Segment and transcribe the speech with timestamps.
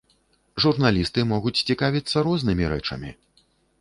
[0.63, 3.11] Журналісты могуць цікавіцца рознымі рэчамі.